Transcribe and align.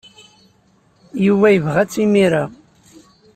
Yuba 1.25 1.47
yebɣa-tt 1.51 1.99
imir-a. 2.03 2.43